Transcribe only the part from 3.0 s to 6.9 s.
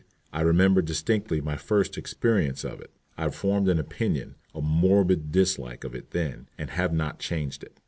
I formed an opinion, a morbid dislike of it then, and